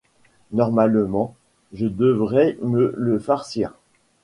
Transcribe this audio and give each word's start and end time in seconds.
Normalement, 0.51 1.35
je 1.73 1.85
devrais 1.85 2.57
me 2.63 2.91
le 2.97 3.19
farcir. 3.19 3.75